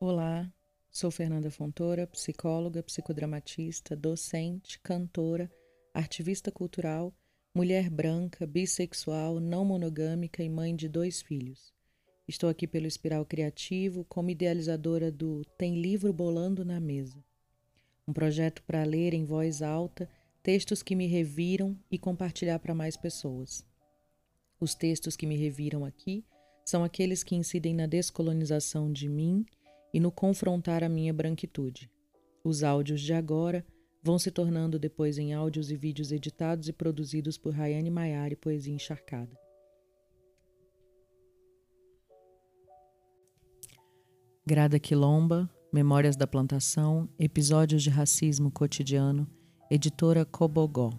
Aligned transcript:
Olá, 0.00 0.48
sou 0.92 1.10
Fernanda 1.10 1.50
Fontoura, 1.50 2.06
psicóloga, 2.06 2.84
psicodramatista, 2.84 3.96
docente, 3.96 4.78
cantora, 4.78 5.50
ativista 5.92 6.52
cultural, 6.52 7.12
mulher 7.52 7.90
branca, 7.90 8.46
bissexual, 8.46 9.40
não 9.40 9.64
monogâmica 9.64 10.40
e 10.40 10.48
mãe 10.48 10.76
de 10.76 10.88
dois 10.88 11.20
filhos. 11.20 11.74
Estou 12.28 12.48
aqui 12.48 12.64
pelo 12.64 12.86
Espiral 12.86 13.26
Criativo 13.26 14.04
como 14.04 14.30
idealizadora 14.30 15.10
do 15.10 15.44
Tem 15.58 15.80
Livro 15.80 16.12
Bolando 16.12 16.64
na 16.64 16.78
Mesa, 16.78 17.18
um 18.06 18.12
projeto 18.12 18.62
para 18.62 18.84
ler 18.84 19.14
em 19.14 19.24
voz 19.24 19.62
alta 19.62 20.08
textos 20.44 20.80
que 20.80 20.94
me 20.94 21.08
reviram 21.08 21.76
e 21.90 21.98
compartilhar 21.98 22.60
para 22.60 22.72
mais 22.72 22.96
pessoas. 22.96 23.66
Os 24.60 24.76
textos 24.76 25.16
que 25.16 25.26
me 25.26 25.36
reviram 25.36 25.84
aqui 25.84 26.24
são 26.64 26.84
aqueles 26.84 27.24
que 27.24 27.34
incidem 27.34 27.74
na 27.74 27.86
descolonização 27.86 28.92
de 28.92 29.08
mim 29.08 29.44
e 29.92 30.00
no 30.00 30.10
confrontar 30.10 30.82
a 30.84 30.88
minha 30.88 31.12
branquitude. 31.12 31.90
Os 32.44 32.62
áudios 32.62 33.00
de 33.00 33.12
agora 33.12 33.64
vão 34.02 34.18
se 34.18 34.30
tornando 34.30 34.78
depois 34.78 35.18
em 35.18 35.34
áudios 35.34 35.70
e 35.70 35.76
vídeos 35.76 36.12
editados 36.12 36.68
e 36.68 36.72
produzidos 36.72 37.36
por 37.36 37.52
Rayane 37.52 37.90
Maiari 37.90 38.36
Poesia 38.36 38.72
Encharcada. 38.72 39.36
Grada 44.46 44.78
Quilomba, 44.78 45.50
Memórias 45.70 46.16
da 46.16 46.26
Plantação, 46.26 47.06
Episódios 47.18 47.82
de 47.82 47.90
Racismo 47.90 48.50
Cotidiano, 48.50 49.28
Editora 49.70 50.24
Cobogó. 50.24 50.98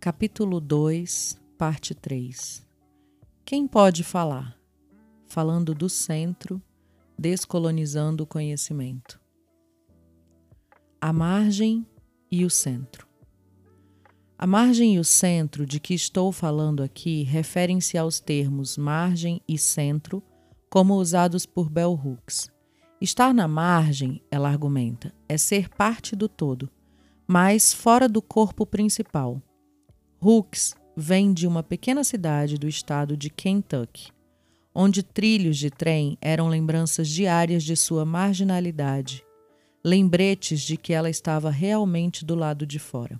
Capítulo 0.00 0.60
2, 0.60 1.40
Parte 1.56 1.94
3. 1.94 2.66
Quem 3.44 3.68
pode 3.68 4.02
falar? 4.02 4.58
Falando 5.28 5.72
do 5.72 5.88
centro, 5.88 6.60
descolonizando 7.18 8.24
o 8.24 8.26
conhecimento. 8.26 9.20
A 11.00 11.12
margem 11.12 11.86
e 12.30 12.44
o 12.44 12.50
centro. 12.50 13.06
A 14.38 14.46
margem 14.46 14.96
e 14.96 14.98
o 14.98 15.04
centro 15.04 15.64
de 15.64 15.80
que 15.80 15.94
estou 15.94 16.30
falando 16.30 16.82
aqui 16.82 17.22
referem-se 17.22 17.96
aos 17.96 18.20
termos 18.20 18.76
margem 18.76 19.40
e 19.48 19.56
centro, 19.56 20.22
como 20.68 20.94
usados 20.94 21.46
por 21.46 21.70
Bell 21.70 21.92
Hooks. 21.92 22.50
Estar 23.00 23.32
na 23.32 23.48
margem, 23.48 24.22
ela 24.30 24.48
argumenta, 24.48 25.14
é 25.28 25.38
ser 25.38 25.70
parte 25.70 26.14
do 26.14 26.28
todo, 26.28 26.70
mas 27.26 27.72
fora 27.72 28.08
do 28.08 28.20
corpo 28.20 28.66
principal. 28.66 29.40
Hooks 30.20 30.74
vem 30.96 31.32
de 31.32 31.46
uma 31.46 31.62
pequena 31.62 32.04
cidade 32.04 32.58
do 32.58 32.68
estado 32.68 33.16
de 33.16 33.30
Kentucky, 33.30 34.10
onde 34.78 35.02
trilhos 35.02 35.56
de 35.56 35.70
trem 35.70 36.18
eram 36.20 36.48
lembranças 36.48 37.08
diárias 37.08 37.64
de 37.64 37.74
sua 37.74 38.04
marginalidade, 38.04 39.24
lembretes 39.82 40.60
de 40.60 40.76
que 40.76 40.92
ela 40.92 41.08
estava 41.08 41.48
realmente 41.48 42.26
do 42.26 42.34
lado 42.34 42.66
de 42.66 42.78
fora. 42.78 43.18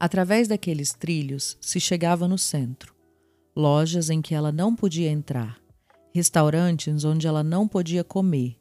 Através 0.00 0.48
daqueles 0.48 0.92
trilhos 0.92 1.56
se 1.60 1.78
chegava 1.78 2.26
no 2.26 2.36
centro, 2.36 2.92
lojas 3.54 4.10
em 4.10 4.20
que 4.20 4.34
ela 4.34 4.50
não 4.50 4.74
podia 4.74 5.08
entrar, 5.08 5.60
restaurantes 6.12 7.04
onde 7.04 7.28
ela 7.28 7.44
não 7.44 7.68
podia 7.68 8.02
comer 8.02 8.56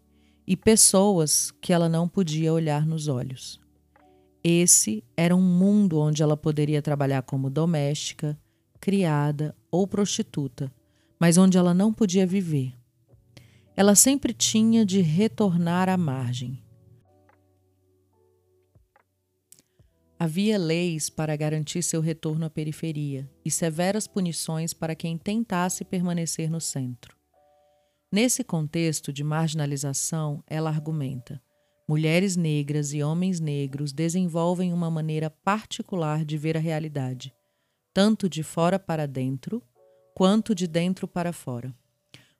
e 0.46 0.56
pessoas 0.56 1.50
que 1.60 1.74
ela 1.74 1.90
não 1.90 2.08
podia 2.08 2.54
olhar 2.54 2.86
nos 2.86 3.08
olhos. 3.08 3.60
Esse 4.44 5.04
era 5.18 5.36
um 5.36 5.42
mundo 5.42 6.00
onde 6.00 6.22
ela 6.22 6.38
poderia 6.38 6.80
trabalhar 6.80 7.24
como 7.24 7.50
doméstica, 7.50 8.40
criada 8.80 9.56
ou 9.72 9.88
prostituta 9.88 10.72
mas 11.20 11.38
onde 11.38 11.58
ela 11.58 11.74
não 11.74 11.94
podia 11.94 12.26
viver. 12.26 12.74
Ela 13.76 13.96
sempre 13.96 14.34
tinha 14.34 14.86
de 14.86 15.02
retornar 15.02 15.90
à 15.90 15.98
margem. 15.98 16.62
Havia 20.20 20.58
leis 20.58 21.10
para 21.10 21.36
garantir 21.36 21.82
seu 21.82 22.00
retorno 22.00 22.46
à 22.46 22.50
periferia 22.50 23.30
e 23.44 23.52
severas 23.52 24.08
punições 24.08 24.74
para 24.74 24.96
quem 24.96 25.18
tentasse 25.18 25.84
permanecer 25.84 26.50
no 26.50 26.62
centro. 26.62 27.18
Nesse 28.12 28.44
contexto 28.44 29.12
de 29.12 29.24
marginalização, 29.24 30.44
ela 30.48 30.70
argumenta: 30.70 31.42
mulheres 31.90 32.38
negras 32.38 32.94
e 32.94 33.02
homens 33.04 33.40
negros 33.40 33.92
desenvolvem 33.92 34.72
uma 34.72 34.90
maneira 34.90 35.30
particular 35.30 36.24
de 36.24 36.38
ver 36.38 36.56
a 36.56 36.60
realidade, 36.60 37.34
tanto 37.94 38.30
de 38.30 38.44
fora 38.44 38.78
para 38.80 39.08
dentro 39.08 39.62
quanto 40.14 40.54
de 40.54 40.68
dentro 40.68 41.08
para 41.08 41.34
fora. 41.34 41.76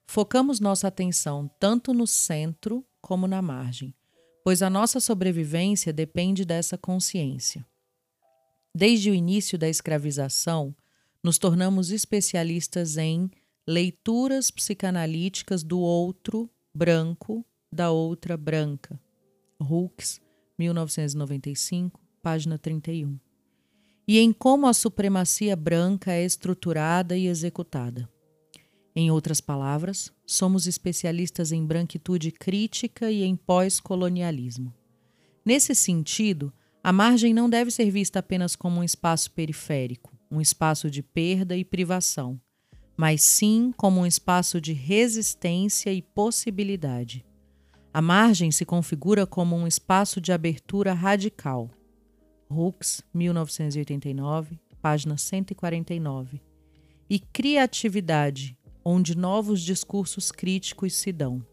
Focamos 0.06 0.60
nossa 0.60 0.88
atenção 0.88 1.50
tanto 1.60 1.94
no 1.94 2.06
centro 2.06 2.86
como 3.02 3.28
na 3.28 3.42
margem, 3.42 3.94
pois 4.44 4.62
a 4.62 4.70
nossa 4.70 5.00
sobrevivência 5.00 5.92
depende 5.92 6.46
dessa 6.46 6.78
consciência. 6.78 7.66
Desde 8.76 9.10
o 9.10 9.14
início 9.14 9.58
da 9.58 9.70
escravização, 9.70 10.76
nos 11.24 11.38
tornamos 11.38 11.92
especialistas 11.92 12.98
em 12.98 13.30
leituras 13.68 14.52
psicanalíticas 14.52 15.64
do 15.64 15.80
outro 15.80 16.50
branco, 16.74 17.46
da 17.72 17.92
outra 17.92 18.36
branca. 18.36 19.00
Hooks, 19.60 20.20
1995, 20.58 22.00
página 22.22 22.58
31 22.58 23.18
e 24.08 24.20
em 24.20 24.34
como 24.34 24.68
a 24.68 24.74
supremacia 24.74 25.56
branca 25.56 26.12
é 26.12 26.24
estruturada 26.24 27.18
e 27.18 27.28
executada. 27.28 28.10
Em 28.96 29.10
outras 29.10 29.42
palavras, 29.42 30.12
somos 30.26 30.68
especialistas 30.68 31.52
em 31.52 31.66
branquitude 31.66 32.32
crítica 32.32 33.10
e 33.10 33.24
em 33.24 33.36
pós-colonialismo. 33.36 34.74
Nesse 35.44 35.74
sentido, 35.74 36.54
a 36.84 36.92
margem 36.92 37.34
não 37.34 37.50
deve 37.50 37.72
ser 37.72 37.90
vista 37.90 38.20
apenas 38.20 38.56
como 38.56 38.82
um 38.82 38.84
espaço 38.84 39.32
periférico, 39.32 40.14
um 40.30 40.40
espaço 40.40 40.92
de 40.92 41.02
perda 41.02 41.58
e 41.58 41.66
privação, 41.66 42.40
mas 42.96 43.24
sim 43.24 43.74
como 43.76 44.02
um 44.02 44.06
espaço 44.06 44.62
de 44.62 44.74
resistência 44.74 45.92
e 45.92 46.02
possibilidade. 46.02 47.26
A 47.92 48.02
margem 48.02 48.52
se 48.52 48.66
configura 48.66 49.26
como 49.26 49.56
um 49.56 49.66
espaço 49.66 50.20
de 50.20 50.32
abertura 50.32 50.94
radical 50.94 51.72
Hooks, 52.58 53.02
1989, 53.14 54.60
página 54.82 55.18
149. 55.18 56.42
E 57.10 57.20
criatividade, 57.20 58.58
onde 58.84 59.18
novos 59.18 59.62
discursos 59.62 60.32
críticos 60.32 60.94
se 60.94 61.12
dão. 61.12 61.46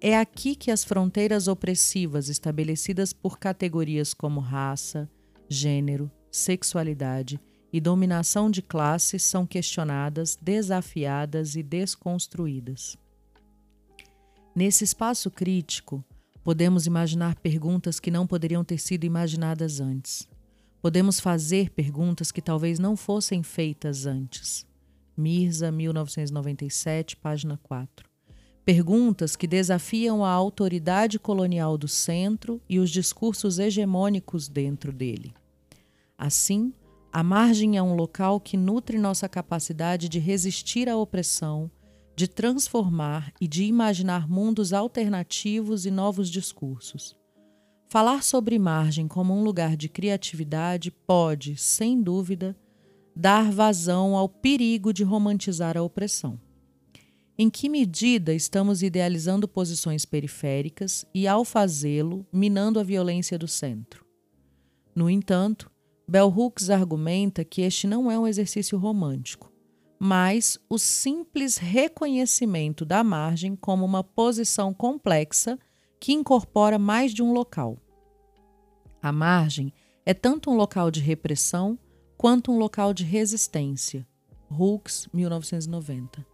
É 0.00 0.16
aqui 0.16 0.54
que 0.54 0.70
as 0.70 0.84
fronteiras 0.84 1.48
opressivas 1.48 2.28
estabelecidas 2.28 3.12
por 3.12 3.38
categorias 3.38 4.12
como 4.12 4.40
raça, 4.40 5.10
gênero, 5.48 6.10
sexualidade 6.30 7.40
e 7.72 7.80
dominação 7.80 8.50
de 8.50 8.62
classes 8.62 9.22
são 9.22 9.46
questionadas, 9.46 10.38
desafiadas 10.40 11.56
e 11.56 11.62
desconstruídas. 11.62 12.96
Nesse 14.54 14.84
espaço 14.84 15.30
crítico, 15.30 16.04
Podemos 16.46 16.86
imaginar 16.86 17.34
perguntas 17.40 17.98
que 17.98 18.08
não 18.08 18.24
poderiam 18.24 18.62
ter 18.62 18.78
sido 18.78 19.02
imaginadas 19.02 19.80
antes. 19.80 20.28
Podemos 20.80 21.18
fazer 21.18 21.70
perguntas 21.70 22.30
que 22.30 22.40
talvez 22.40 22.78
não 22.78 22.96
fossem 22.96 23.42
feitas 23.42 24.06
antes. 24.06 24.64
Mirza, 25.16 25.72
1997, 25.72 27.16
página 27.16 27.58
4. 27.64 28.08
Perguntas 28.64 29.34
que 29.34 29.48
desafiam 29.48 30.24
a 30.24 30.30
autoridade 30.30 31.18
colonial 31.18 31.76
do 31.76 31.88
centro 31.88 32.62
e 32.68 32.78
os 32.78 32.90
discursos 32.90 33.58
hegemônicos 33.58 34.48
dentro 34.48 34.92
dele. 34.92 35.34
Assim, 36.16 36.72
a 37.12 37.24
margem 37.24 37.76
é 37.76 37.82
um 37.82 37.96
local 37.96 38.38
que 38.38 38.56
nutre 38.56 38.98
nossa 38.98 39.28
capacidade 39.28 40.08
de 40.08 40.20
resistir 40.20 40.88
à 40.88 40.96
opressão, 40.96 41.68
de 42.16 42.26
transformar 42.26 43.30
e 43.38 43.46
de 43.46 43.64
imaginar 43.64 44.26
mundos 44.26 44.72
alternativos 44.72 45.84
e 45.84 45.90
novos 45.90 46.30
discursos. 46.30 47.14
Falar 47.90 48.24
sobre 48.24 48.58
margem 48.58 49.06
como 49.06 49.34
um 49.34 49.44
lugar 49.44 49.76
de 49.76 49.86
criatividade 49.86 50.90
pode, 50.90 51.58
sem 51.58 52.02
dúvida, 52.02 52.56
dar 53.14 53.52
vazão 53.52 54.16
ao 54.16 54.30
perigo 54.30 54.94
de 54.94 55.04
romantizar 55.04 55.76
a 55.76 55.82
opressão. 55.82 56.40
Em 57.38 57.50
que 57.50 57.68
medida 57.68 58.32
estamos 58.32 58.82
idealizando 58.82 59.46
posições 59.46 60.06
periféricas 60.06 61.04
e, 61.14 61.28
ao 61.28 61.44
fazê-lo, 61.44 62.26
minando 62.32 62.80
a 62.80 62.82
violência 62.82 63.38
do 63.38 63.46
centro? 63.46 64.06
No 64.94 65.10
entanto, 65.10 65.70
Bell 66.08 66.32
Hooks 66.34 66.70
argumenta 66.70 67.44
que 67.44 67.60
este 67.60 67.86
não 67.86 68.10
é 68.10 68.18
um 68.18 68.26
exercício 68.26 68.78
romântico 68.78 69.45
mas 69.98 70.58
o 70.68 70.78
simples 70.78 71.56
reconhecimento 71.56 72.84
da 72.84 73.02
margem 73.02 73.56
como 73.56 73.84
uma 73.84 74.04
posição 74.04 74.74
complexa 74.74 75.58
que 75.98 76.12
incorpora 76.12 76.78
mais 76.78 77.12
de 77.12 77.22
um 77.22 77.32
local. 77.32 77.78
A 79.02 79.10
margem 79.10 79.72
é 80.04 80.12
tanto 80.12 80.50
um 80.50 80.54
local 80.54 80.90
de 80.90 81.00
repressão 81.00 81.78
quanto 82.16 82.52
um 82.52 82.58
local 82.58 82.92
de 82.92 83.04
resistência. 83.04 84.06
Hooks, 84.50 85.08
1990. 85.12 86.24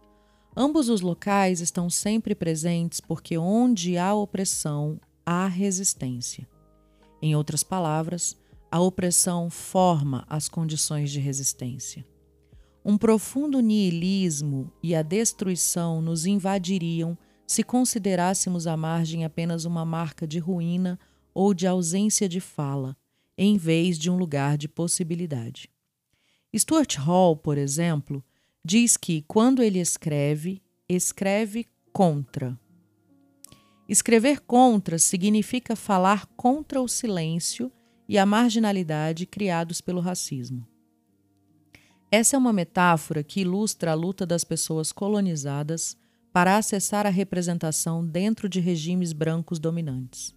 Ambos 0.55 0.87
os 0.89 1.01
locais 1.01 1.61
estão 1.61 1.89
sempre 1.89 2.35
presentes 2.35 3.01
porque 3.01 3.37
onde 3.37 3.97
há 3.97 4.13
opressão, 4.13 4.99
há 5.25 5.47
resistência. 5.47 6.47
Em 7.21 7.35
outras 7.35 7.63
palavras, 7.63 8.37
a 8.69 8.79
opressão 8.79 9.49
forma 9.49 10.25
as 10.29 10.47
condições 10.47 11.11
de 11.11 11.19
resistência. 11.19 12.05
Um 12.85 12.97
profundo 12.97 13.61
niilismo 13.61 14.69
e 14.83 14.93
a 14.93 15.01
destruição 15.01 16.01
nos 16.01 16.25
invadiriam 16.25 17.17
se 17.47 17.63
considerássemos 17.63 18.67
a 18.67 18.75
margem 18.75 19.23
apenas 19.23 19.63
uma 19.63 19.85
marca 19.85 20.27
de 20.27 20.37
ruína 20.37 20.99
ou 21.33 21.53
de 21.53 21.65
ausência 21.65 22.27
de 22.27 22.41
fala, 22.41 22.97
em 23.37 23.57
vez 23.57 23.97
de 23.97 24.09
um 24.09 24.17
lugar 24.17 24.57
de 24.57 24.67
possibilidade. 24.67 25.69
Stuart 26.55 26.97
Hall, 26.97 27.37
por 27.37 27.57
exemplo, 27.57 28.23
diz 28.65 28.97
que, 28.97 29.23
quando 29.27 29.63
ele 29.63 29.79
escreve, 29.79 30.61
escreve 30.87 31.65
contra. 31.93 32.59
Escrever 33.87 34.41
contra 34.41 34.99
significa 34.99 35.75
falar 35.75 36.25
contra 36.35 36.81
o 36.81 36.87
silêncio 36.87 37.71
e 38.09 38.17
a 38.17 38.25
marginalidade 38.25 39.25
criados 39.25 39.79
pelo 39.79 40.01
racismo. 40.01 40.67
Essa 42.15 42.35
é 42.35 42.37
uma 42.37 42.53
metáfora 42.53 43.23
que 43.23 43.41
ilustra 43.41 43.89
a 43.89 43.95
luta 43.95 44.23
das 44.23 44.43
pessoas 44.43 44.91
colonizadas 44.91 45.97
para 46.31 46.57
acessar 46.57 47.07
a 47.07 47.09
representação 47.09 48.05
dentro 48.05 48.47
de 48.47 48.59
regimes 48.59 49.11
brancos 49.11 49.57
dominantes. 49.57 50.31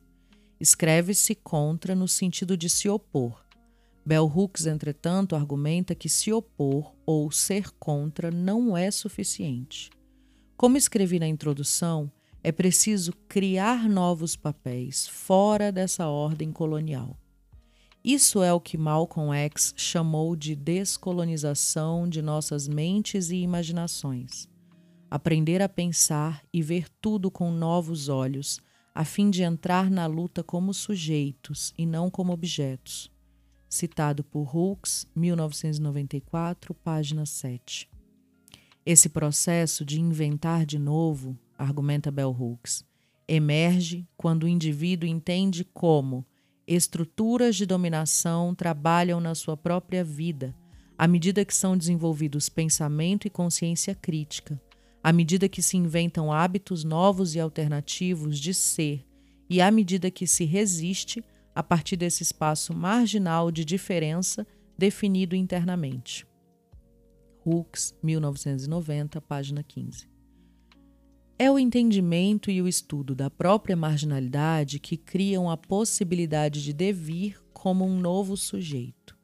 Escreve-se 0.58 1.34
contra 1.34 1.94
no 1.94 2.08
sentido 2.08 2.56
de 2.56 2.70
se 2.70 2.88
opor. 2.88 3.44
Bell 4.06 4.25
Hooks, 4.25 4.64
entretanto, 4.64 5.37
argumenta 5.37 5.94
que 5.94 6.08
se 6.08 6.32
opor 6.32 6.94
ou 7.05 7.31
ser 7.31 7.70
contra 7.73 8.31
não 8.31 8.75
é 8.75 8.90
suficiente. 8.90 9.90
Como 10.56 10.79
escrevi 10.79 11.19
na 11.19 11.29
introdução, 11.29 12.11
é 12.43 12.50
preciso 12.50 13.12
criar 13.29 13.87
novos 13.87 14.34
papéis 14.34 15.06
fora 15.06 15.70
dessa 15.70 16.08
ordem 16.08 16.50
colonial. 16.52 17.19
Isso 18.06 18.41
é 18.41 18.53
o 18.53 18.61
que 18.61 18.79
Malcolm 18.79 19.35
X 19.37 19.75
chamou 19.76 20.37
de 20.37 20.55
descolonização 20.55 22.08
de 22.08 22.23
nossas 22.23 22.69
mentes 22.69 23.31
e 23.31 23.38
imaginações. 23.38 24.49
Aprender 25.11 25.61
a 25.61 25.69
pensar 25.69 26.44
e 26.53 26.62
ver 26.62 26.88
tudo 27.00 27.32
com 27.32 27.50
novos 27.50 28.08
olhos, 28.08 28.61
a 28.94 29.05
fim 29.05 29.29
de 29.29 29.43
entrar 29.43 29.91
na 29.91 30.06
luta 30.06 30.44
como 30.44 30.73
sujeitos 30.73 31.75
e 31.76 31.85
não 31.85 32.08
como 32.08 32.32
objetos. 32.32 33.11
Citado 33.69 34.23
por 34.23 34.56
Hooks, 34.56 35.08
1994, 35.12 36.75
página 36.75 37.26
7. 37.26 37.91
Esse 38.87 39.08
processo 39.08 39.85
de 39.85 40.00
inventar 40.00 40.64
de 40.64 40.79
novo, 40.79 41.37
argumenta 41.58 42.12
Bell 42.12 42.31
Hooks, 42.31 42.85
emerge 43.26 44.06
quando 44.17 44.44
o 44.44 44.49
indivíduo 44.49 45.08
entende 45.08 45.64
como 45.64 46.25
estruturas 46.67 47.55
de 47.55 47.65
dominação 47.65 48.55
trabalham 48.55 49.21
na 49.21 49.35
sua 49.35 49.57
própria 49.57 50.03
vida, 50.03 50.55
à 50.99 51.07
medida 51.07 51.45
que 51.45 51.55
são 51.55 51.77
desenvolvidos 51.77 52.49
pensamento 52.49 53.27
e 53.27 53.31
consciência 53.31 53.95
crítica, 53.95 54.61
à 55.03 55.13
medida 55.13 55.49
que 55.49 55.63
se 55.63 55.77
inventam 55.77 56.33
hábitos 56.33 56.83
novos 56.83 57.35
e 57.35 57.41
alternativos 57.41 58.39
de 58.39 58.53
ser, 58.53 59.07
e 59.49 59.61
à 59.61 59.71
medida 59.71 60.11
que 60.11 60.27
se 60.27 60.45
resiste 60.45 61.23
a 61.55 61.63
partir 61.63 61.97
desse 61.97 62.23
espaço 62.23 62.75
marginal 62.75 63.51
de 63.51 63.65
diferença 63.65 64.47
definido 64.77 65.37
internamente. 65.37 66.27
Hooks, 67.45 67.97
1990, 68.03 69.21
página 69.21 69.63
15. 69.63 70.16
É 71.38 71.50
o 71.50 71.59
entendimento 71.59 72.50
e 72.50 72.62
o 72.62 72.69
estudo 72.69 73.15
da 73.15 73.29
própria 73.29 73.77
marginalidade 73.77 74.79
que 74.79 74.97
criam 74.97 75.50
a 75.50 75.56
possibilidade 75.56 76.65
de 76.65 76.73
devir 76.73 77.38
como 77.53 77.85
um 77.85 77.99
novo 78.00 78.38
sujeito. 78.38 79.16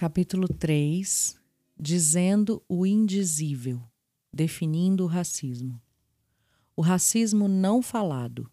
Capítulo 0.00 0.46
3 0.46 1.34
Dizendo 1.76 2.62
o 2.68 2.86
indizível, 2.86 3.82
definindo 4.32 5.02
o 5.02 5.08
racismo. 5.08 5.82
O 6.76 6.82
racismo 6.82 7.48
não 7.48 7.82
falado. 7.82 8.48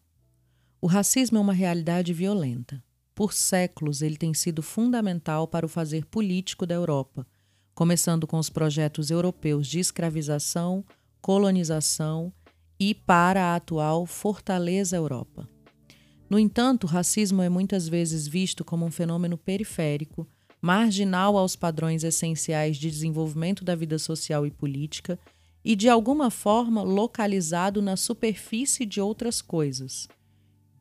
O 0.82 0.88
racismo 0.88 1.38
é 1.38 1.42
uma 1.42 1.54
realidade 1.54 2.14
violenta. 2.14 2.84
Por 3.14 3.32
séculos, 3.32 4.02
ele 4.02 4.18
tem 4.18 4.34
sido 4.34 4.64
fundamental 4.64 5.48
para 5.48 5.68
o 5.68 5.70
fazer 5.70 6.08
político 6.08 6.66
da 6.66 6.74
Europa, 6.74 7.28
começando 7.76 8.26
com 8.26 8.40
os 8.40 8.50
projetos 8.50 9.12
europeus 9.12 9.68
de 9.68 9.80
escravização, 9.80 10.84
colonização 11.22 12.34
e 12.80 12.96
para 12.96 13.54
a 13.54 13.56
atual 13.56 14.08
Fortaleza 14.08 14.98
Europa. 14.98 15.48
No 16.28 16.40
entanto, 16.40 16.86
o 16.86 16.90
racismo 16.90 17.44
é 17.44 17.50
muitas 17.50 17.88
vezes 17.88 18.28
visto 18.28 18.66
como 18.66 18.84
um 18.84 18.90
fenômeno 18.90 19.38
periférico 19.38 20.28
marginal 20.66 21.38
aos 21.38 21.56
padrões 21.56 22.04
essenciais 22.04 22.78
de 22.78 22.90
desenvolvimento 22.90 23.64
da 23.64 23.76
vida 23.76 24.00
social 24.00 24.48
e 24.48 24.50
política 24.50 25.20
e, 25.64 25.76
de 25.76 25.88
alguma 25.88 26.32
forma, 26.32 26.82
localizado 26.82 27.84
na 27.84 27.96
superfície 27.96 28.84
de 28.84 29.00
outras 29.00 29.44
coisas. 29.44 30.08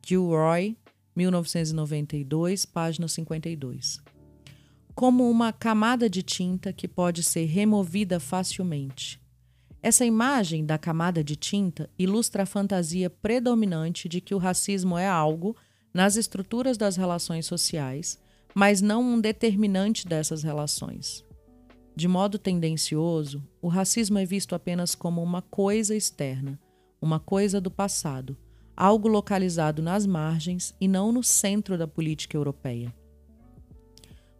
Gilroy, 0.03 0.75
1992, 1.15 2.65
página 2.65 3.07
52. 3.07 4.01
Como 4.95 5.29
uma 5.29 5.53
camada 5.53 6.09
de 6.09 6.23
tinta 6.23 6.73
que 6.73 6.87
pode 6.87 7.21
ser 7.21 7.45
removida 7.45 8.19
facilmente. 8.19 9.21
Essa 9.83 10.03
imagem 10.03 10.65
da 10.65 10.79
camada 10.79 11.23
de 11.23 11.35
tinta 11.35 11.91
ilustra 11.95 12.41
a 12.41 12.47
fantasia 12.47 13.07
predominante 13.07 14.09
de 14.09 14.19
que 14.19 14.33
o 14.33 14.39
racismo 14.39 14.97
é 14.97 15.07
algo 15.07 15.55
nas 15.93 16.15
estruturas 16.15 16.75
das 16.75 16.95
relações 16.95 17.45
sociais 17.45 18.24
mas 18.55 18.81
não 18.81 19.03
um 19.03 19.19
determinante 19.19 20.07
dessas 20.07 20.41
relações. 20.41 21.25
De 21.93 22.07
modo 22.07 22.39
tendencioso, 22.39 23.43
o 23.61 23.67
racismo 23.67 24.17
é 24.17 24.25
visto 24.25 24.55
apenas 24.55 24.95
como 24.95 25.21
uma 25.21 25.41
coisa 25.41 25.93
externa, 25.93 26.57
uma 27.01 27.19
coisa 27.19 27.59
do 27.59 27.69
passado, 27.69 28.37
algo 28.75 29.09
localizado 29.09 29.81
nas 29.81 30.05
margens 30.05 30.73
e 30.79 30.87
não 30.87 31.11
no 31.11 31.21
centro 31.21 31.77
da 31.77 31.85
política 31.85 32.37
europeia. 32.37 32.95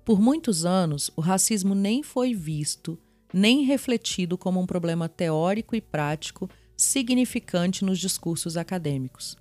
Por 0.06 0.22
muitos 0.22 0.66
anos, 0.66 1.12
o 1.18 1.22
racismo 1.22 1.76
nem 1.76 2.02
foi 2.02 2.34
visto, 2.34 2.98
nem 3.34 3.64
refletido 3.66 4.38
como 4.38 4.62
um 4.62 4.66
problema 4.66 5.10
teórico 5.10 5.76
e 5.76 5.82
prático 5.82 6.50
significante 6.78 7.84
nos 7.84 8.00
discursos 8.00 8.56
acadêmicos, 8.56 9.36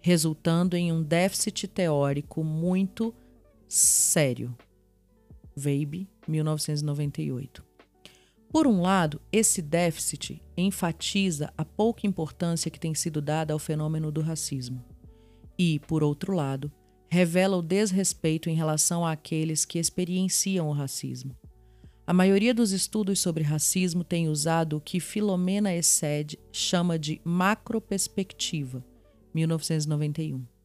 resultando 0.00 0.76
em 0.76 0.92
um 0.92 1.02
déficit 1.02 1.66
teórico 1.68 2.44
muito 2.44 3.14
sério. 3.68 4.56
Weib, 5.56 6.08
1998. 6.26 7.64
Por 8.50 8.66
um 8.66 8.80
lado, 8.80 9.20
esse 9.30 9.60
déficit 9.60 10.42
enfatiza 10.56 11.52
a 11.56 11.64
pouca 11.64 12.06
importância 12.06 12.70
que 12.70 12.80
tem 12.80 12.94
sido 12.94 13.20
dada 13.20 13.52
ao 13.52 13.58
fenômeno 13.58 14.10
do 14.10 14.22
racismo. 14.22 14.82
E, 15.58 15.80
por 15.80 16.02
outro 16.02 16.34
lado, 16.34 16.72
revela 17.10 17.56
o 17.56 17.62
desrespeito 17.62 18.48
em 18.48 18.54
relação 18.54 19.04
àqueles 19.04 19.64
que 19.64 19.78
experienciam 19.78 20.68
o 20.68 20.72
racismo. 20.72 21.36
A 22.06 22.14
maioria 22.14 22.54
dos 22.54 22.72
estudos 22.72 23.20
sobre 23.20 23.44
racismo 23.44 24.02
tem 24.02 24.28
usado 24.28 24.78
o 24.78 24.80
que 24.80 24.98
Filomena 24.98 25.74
Essed 25.74 26.38
chama 26.50 26.98
de 26.98 27.20
macroperspectiva, 27.22 28.82
1991 29.34 30.57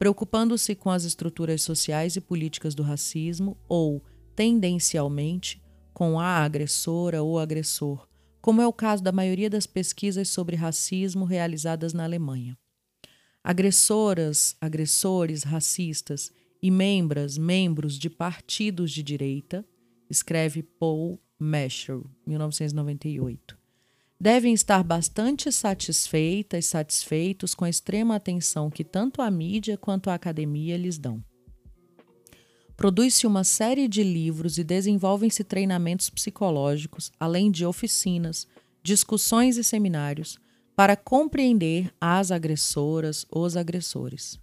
preocupando-se 0.00 0.74
com 0.74 0.88
as 0.88 1.04
estruturas 1.04 1.60
sociais 1.60 2.16
e 2.16 2.22
políticas 2.22 2.74
do 2.74 2.82
racismo 2.82 3.58
ou, 3.68 4.02
tendencialmente, 4.34 5.62
com 5.92 6.18
a 6.18 6.42
agressora 6.42 7.22
ou 7.22 7.38
agressor, 7.38 8.08
como 8.40 8.62
é 8.62 8.66
o 8.66 8.72
caso 8.72 9.02
da 9.02 9.12
maioria 9.12 9.50
das 9.50 9.66
pesquisas 9.66 10.30
sobre 10.30 10.56
racismo 10.56 11.26
realizadas 11.26 11.92
na 11.92 12.04
Alemanha. 12.04 12.56
Agressoras, 13.44 14.56
agressores 14.58 15.42
racistas 15.42 16.32
e 16.62 16.70
membras, 16.70 17.36
membros 17.36 17.98
de 17.98 18.08
partidos 18.08 18.92
de 18.92 19.02
direita, 19.02 19.62
escreve 20.08 20.62
Paul 20.62 21.20
Meschel, 21.38 22.06
1998 22.26 23.59
devem 24.20 24.52
estar 24.52 24.84
bastante 24.84 25.50
satisfeitas, 25.50 26.66
satisfeitos 26.66 27.54
com 27.54 27.64
a 27.64 27.70
extrema 27.70 28.16
atenção 28.16 28.68
que 28.68 28.84
tanto 28.84 29.22
a 29.22 29.30
mídia 29.30 29.78
quanto 29.78 30.10
a 30.10 30.14
academia 30.14 30.76
lhes 30.76 30.98
dão. 30.98 31.24
Produz-se 32.76 33.26
uma 33.26 33.44
série 33.44 33.88
de 33.88 34.02
livros 34.02 34.58
e 34.58 34.64
desenvolvem-se 34.64 35.42
treinamentos 35.42 36.10
psicológicos, 36.10 37.10
além 37.18 37.50
de 37.50 37.64
oficinas, 37.64 38.46
discussões 38.82 39.56
e 39.56 39.64
seminários 39.64 40.38
para 40.76 40.96
compreender 40.96 41.92
as 42.00 42.30
agressoras, 42.30 43.26
os 43.30 43.56
agressores. 43.56 44.38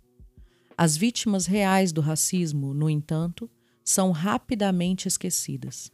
As 0.75 0.95
vítimas 0.95 1.47
reais 1.47 1.91
do 1.91 2.01
racismo, 2.01 2.73
no 2.73 2.89
entanto, 2.89 3.49
são 3.83 4.11
rapidamente 4.11 5.07
esquecidas. 5.07 5.91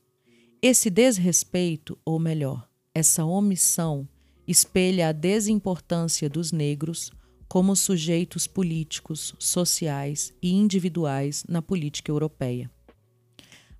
Esse 0.61 0.89
desrespeito, 0.89 1.97
ou 2.03 2.19
melhor, 2.19 2.67
essa 2.95 3.25
omissão, 3.25 4.07
espelha 4.47 5.09
a 5.09 5.11
desimportância 5.11 6.29
dos 6.29 6.51
negros 6.51 7.11
como 7.47 7.75
sujeitos 7.75 8.45
políticos, 8.45 9.33
sociais 9.39 10.33
e 10.41 10.51
individuais 10.51 11.43
na 11.47 11.61
política 11.61 12.11
europeia. 12.11 12.69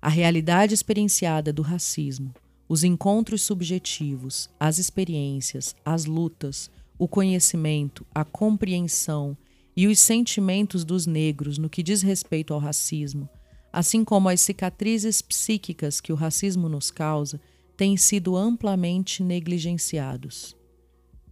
A 0.02 0.08
realidade 0.08 0.74
experienciada 0.74 1.52
do 1.52 1.62
racismo, 1.62 2.34
os 2.68 2.82
encontros 2.82 3.42
subjetivos, 3.42 4.48
as 4.58 4.78
experiências, 4.78 5.76
as 5.84 6.06
lutas, 6.06 6.70
o 6.98 7.06
conhecimento, 7.06 8.06
a 8.14 8.24
compreensão 8.24 9.36
e 9.76 9.86
os 9.86 9.98
sentimentos 9.98 10.84
dos 10.84 11.06
negros 11.06 11.58
no 11.58 11.70
que 11.70 11.82
diz 11.82 12.02
respeito 12.02 12.52
ao 12.52 12.60
racismo, 12.60 13.28
assim 13.72 14.04
como 14.04 14.28
as 14.28 14.40
cicatrizes 14.40 15.20
psíquicas 15.20 16.00
que 16.00 16.12
o 16.12 16.16
racismo 16.16 16.68
nos 16.68 16.90
causa, 16.90 17.40
têm 17.76 17.96
sido 17.96 18.36
amplamente 18.36 19.22
negligenciados. 19.22 20.56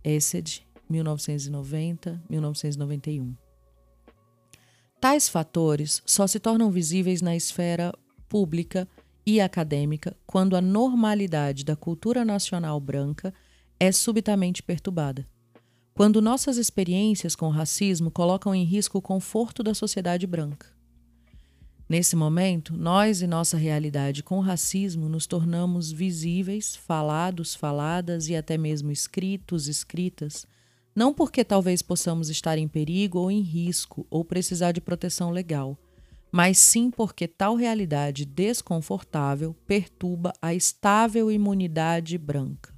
Essed, 0.05 0.67
1990-1991. 0.91 3.37
Tais 5.01 5.29
fatores 5.29 6.03
só 6.07 6.27
se 6.27 6.39
tornam 6.39 6.71
visíveis 6.71 7.21
na 7.21 7.35
esfera 7.35 7.93
pública 8.29 8.89
e 9.27 9.41
acadêmica 9.41 10.17
quando 10.27 10.57
a 10.57 10.61
normalidade 10.61 11.65
da 11.65 11.75
cultura 11.75 12.25
nacional 12.25 12.79
branca 12.81 13.35
é 13.79 13.91
subitamente 13.91 14.63
perturbada. 14.63 15.27
Quando 15.95 16.23
nossas 16.23 16.57
experiências 16.57 17.37
com 17.37 17.49
o 17.49 17.51
racismo 17.51 18.11
colocam 18.11 18.55
em 18.55 18.65
risco 18.65 18.99
o 18.99 19.03
conforto 19.03 19.63
da 19.63 19.75
sociedade 19.75 20.27
branca. 20.27 20.72
Nesse 21.93 22.17
momento, 22.17 22.75
nós 22.75 23.21
e 23.21 23.27
nossa 23.27 23.59
realidade 23.59 24.23
com 24.23 24.41
racismo 24.41 25.11
nos 25.11 25.27
tornamos 25.27 25.93
visíveis, 25.93 26.75
falados, 26.75 27.55
faladas 27.55 28.31
e 28.31 28.35
até 28.35 28.57
mesmo 28.57 28.91
escritos, 28.91 29.69
escritas, 29.69 30.47
não 30.97 31.13
porque 31.13 31.45
talvez 31.45 31.83
possamos 31.83 32.31
estar 32.31 32.57
em 32.57 32.67
perigo 32.67 33.19
ou 33.19 33.31
em 33.31 33.43
risco 33.43 34.07
ou 34.09 34.25
precisar 34.25 34.73
de 34.73 34.81
proteção 34.81 35.31
legal, 35.31 35.77
mas 36.31 36.57
sim 36.57 36.91
porque 36.91 37.29
tal 37.29 37.57
realidade 37.57 38.25
desconfortável 38.25 39.55
perturba 39.67 40.33
a 40.41 40.55
estável 40.55 41.31
imunidade 41.31 42.17
branca. 42.17 42.73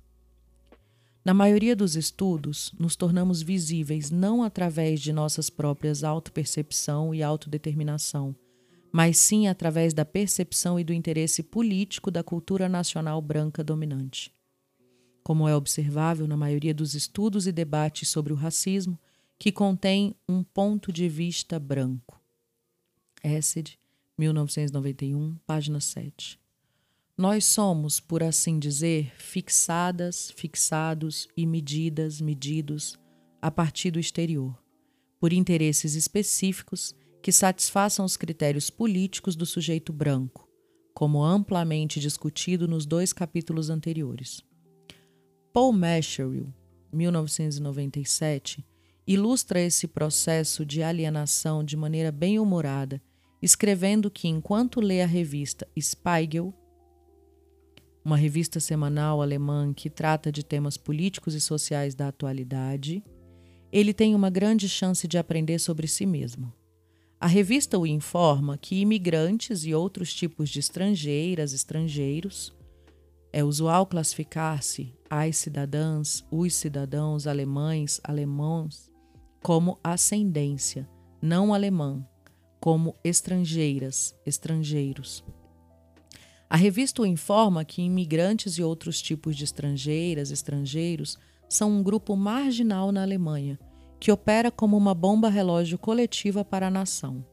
Na 1.24 1.32
maioria 1.32 1.76
dos 1.76 1.94
estudos, 1.94 2.74
nos 2.76 2.96
tornamos 2.96 3.42
visíveis 3.42 4.10
não 4.10 4.42
através 4.42 5.00
de 5.00 5.12
nossas 5.12 5.48
próprias 5.48 6.02
autopercepção 6.02 7.14
e 7.14 7.22
autodeterminação, 7.22 8.34
mas 8.94 9.18
sim 9.18 9.48
através 9.48 9.92
da 9.92 10.04
percepção 10.04 10.78
e 10.78 10.84
do 10.84 10.92
interesse 10.92 11.42
político 11.42 12.12
da 12.12 12.22
cultura 12.22 12.68
nacional 12.68 13.20
branca 13.20 13.64
dominante. 13.64 14.32
Como 15.24 15.48
é 15.48 15.56
observável 15.56 16.28
na 16.28 16.36
maioria 16.36 16.72
dos 16.72 16.94
estudos 16.94 17.48
e 17.48 17.50
debates 17.50 18.08
sobre 18.08 18.32
o 18.32 18.36
racismo, 18.36 18.96
que 19.36 19.50
contém 19.50 20.14
um 20.28 20.44
ponto 20.44 20.92
de 20.92 21.08
vista 21.08 21.58
branco. 21.58 22.22
Essed, 23.20 23.76
1991, 24.16 25.38
página 25.44 25.80
7. 25.80 26.38
Nós 27.18 27.46
somos, 27.46 27.98
por 27.98 28.22
assim 28.22 28.60
dizer, 28.60 29.12
fixadas, 29.16 30.30
fixados 30.36 31.26
e 31.36 31.44
medidas, 31.46 32.20
medidos 32.20 32.96
a 33.42 33.50
partir 33.50 33.90
do 33.90 33.98
exterior, 33.98 34.56
por 35.18 35.32
interesses 35.32 35.96
específicos 35.96 36.94
que 37.24 37.32
satisfaçam 37.32 38.04
os 38.04 38.18
critérios 38.18 38.68
políticos 38.68 39.34
do 39.34 39.46
sujeito 39.46 39.94
branco, 39.94 40.46
como 40.92 41.24
amplamente 41.24 41.98
discutido 41.98 42.68
nos 42.68 42.84
dois 42.84 43.14
capítulos 43.14 43.70
anteriores. 43.70 44.42
Paul 45.50 45.72
Mesheryl, 45.72 46.52
1997, 46.92 48.62
ilustra 49.06 49.58
esse 49.58 49.88
processo 49.88 50.66
de 50.66 50.82
alienação 50.82 51.64
de 51.64 51.78
maneira 51.78 52.12
bem 52.12 52.38
humorada, 52.38 53.00
escrevendo 53.40 54.10
que 54.10 54.28
enquanto 54.28 54.78
lê 54.78 55.00
a 55.00 55.06
revista 55.06 55.66
Spiegel, 55.80 56.52
uma 58.04 58.18
revista 58.18 58.60
semanal 58.60 59.22
alemã 59.22 59.72
que 59.72 59.88
trata 59.88 60.30
de 60.30 60.44
temas 60.44 60.76
políticos 60.76 61.32
e 61.32 61.40
sociais 61.40 61.94
da 61.94 62.08
atualidade, 62.08 63.02
ele 63.72 63.94
tem 63.94 64.14
uma 64.14 64.28
grande 64.28 64.68
chance 64.68 65.08
de 65.08 65.16
aprender 65.16 65.58
sobre 65.58 65.88
si 65.88 66.04
mesmo. 66.04 66.52
A 67.24 67.26
revista 67.26 67.78
o 67.78 67.86
informa 67.86 68.58
que 68.58 68.82
imigrantes 68.82 69.64
e 69.64 69.72
outros 69.72 70.12
tipos 70.12 70.50
de 70.50 70.60
estrangeiras, 70.60 71.54
estrangeiros, 71.54 72.54
é 73.32 73.42
usual 73.42 73.86
classificar-se 73.86 74.92
as 75.08 75.38
cidadãs, 75.38 76.22
os 76.30 76.54
cidadãos 76.54 77.26
alemães, 77.26 77.98
alemãos, 78.04 78.92
como 79.42 79.78
ascendência, 79.82 80.86
não 81.22 81.54
alemã, 81.54 82.06
como 82.60 82.94
estrangeiras, 83.02 84.14
estrangeiros. 84.26 85.24
A 86.50 86.58
revista 86.58 87.00
o 87.00 87.06
informa 87.06 87.64
que 87.64 87.80
imigrantes 87.80 88.58
e 88.58 88.62
outros 88.62 89.00
tipos 89.00 89.34
de 89.34 89.44
estrangeiras, 89.44 90.30
estrangeiros, 90.30 91.18
são 91.48 91.70
um 91.70 91.82
grupo 91.82 92.14
marginal 92.16 92.92
na 92.92 93.00
Alemanha 93.00 93.58
que 93.98 94.12
opera 94.12 94.50
como 94.50 94.76
uma 94.76 94.94
bomba 94.94 95.28
relógio 95.28 95.78
coletiva 95.78 96.44
para 96.44 96.66
a 96.66 96.70
nação. 96.70 97.24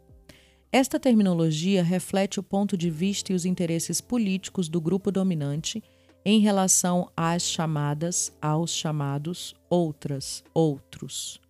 Esta 0.72 1.00
terminologia 1.00 1.84
reflete 1.84 2.40
o 2.40 2.44
ponto 2.44 2.78
de 2.78 2.90
vista 2.90 3.32
e 3.32 3.36
os 3.36 3.46
interesses 3.46 4.00
políticos 4.00 4.70
do 4.70 4.80
grupo 4.80 5.12
dominante 5.12 5.84
em 6.24 6.40
relação 6.40 7.12
às 7.18 7.44
chamadas, 7.44 8.32
aos 8.42 8.72
chamados 8.72 9.54
outras, 9.70 10.44
outros, 10.54 11.42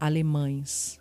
alemães. 0.00 0.98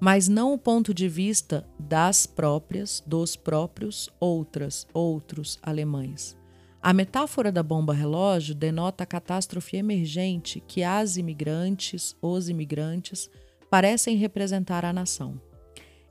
Mas 0.00 0.26
não 0.26 0.52
o 0.52 0.58
ponto 0.58 0.92
de 0.92 1.08
vista 1.08 1.64
das 1.78 2.26
próprias, 2.26 3.00
dos 3.06 3.36
próprios 3.36 4.10
outras, 4.18 4.84
outros 4.92 5.60
alemães. 5.62 6.36
A 6.84 6.92
metáfora 6.92 7.52
da 7.52 7.62
bomba 7.62 7.94
relógio 7.94 8.56
denota 8.56 9.04
a 9.04 9.06
catástrofe 9.06 9.76
emergente 9.76 10.60
que 10.66 10.82
as 10.82 11.16
imigrantes, 11.16 12.16
os 12.20 12.48
imigrantes, 12.48 13.30
parecem 13.70 14.16
representar 14.16 14.84
à 14.84 14.92
nação. 14.92 15.40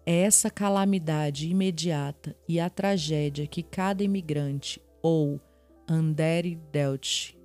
É 0.06 0.22
essa 0.22 0.50
calamidade 0.50 1.50
imediata 1.50 2.34
e 2.48 2.58
a 2.58 2.70
tragédia 2.70 3.46
que 3.46 3.62
cada 3.62 4.02
imigrante 4.02 4.82
ou 5.04 5.42
Andere 5.86 6.56
Delch 6.72 7.38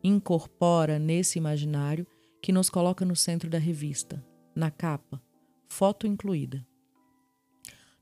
incorpora 0.00 0.96
nesse 0.96 1.38
imaginário 1.38 2.06
que 2.40 2.52
nos 2.52 2.70
coloca 2.70 3.04
no 3.04 3.16
centro 3.16 3.50
da 3.50 3.58
revista, 3.58 4.24
na 4.54 4.70
capa, 4.70 5.20
foto 5.68 6.06
incluída 6.06 6.64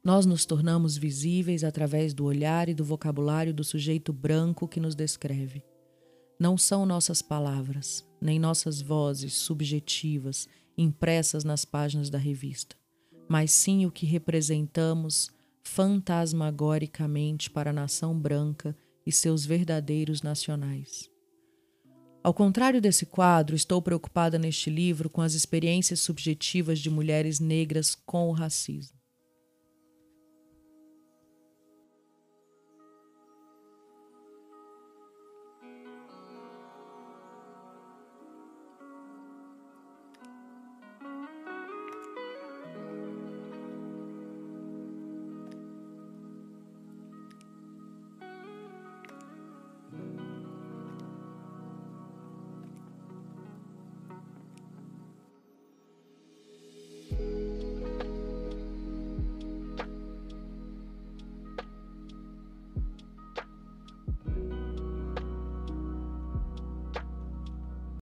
nós 0.05 0.25
nos 0.25 0.47
tornamos 0.47 0.97
visíveis 0.97 1.65
através 1.65 2.15
do 2.15 2.25
olhar 2.25 2.69
e 2.69 2.75
do 2.75 2.85
vocabulário 2.85 3.53
do 3.53 3.65
sujeito 3.65 4.13
branco 4.13 4.69
que 4.69 4.81
nos 4.81 4.95
descreve. 4.95 5.63
Não 6.39 6.57
são 6.57 6.87
nossas 6.87 7.21
palavras, 7.21 8.07
nem 8.21 8.39
nossas 8.39 8.81
vozes 8.81 9.35
subjetivas 9.35 10.49
impressas 10.77 11.43
nas 11.43 11.65
páginas 11.65 12.09
da 12.09 12.19
revista, 12.19 12.77
mas 13.29 13.51
sim 13.51 13.85
o 13.85 13.91
que 13.91 14.07
representamos 14.07 15.31
fantasmagoricamente 15.63 17.51
para 17.51 17.71
a 17.71 17.73
nação 17.73 18.19
branca 18.19 18.77
e 19.05 19.13
seus 19.13 19.45
verdadeiros 19.45 20.23
nacionais. 20.23 21.11
Ao 22.23 22.35
contrário 22.35 22.81
desse 22.81 23.07
quadro, 23.07 23.57
estou 23.57 23.81
preocupada 23.81 24.39
neste 24.39 24.71
livro 24.71 25.09
com 25.09 25.21
as 25.21 25.35
experiências 25.35 26.01
subjetivas 26.01 26.79
de 26.79 26.91
mulheres 26.91 27.41
negras 27.41 27.95
com 27.95 28.29
o 28.29 28.33
racismo. 28.33 28.98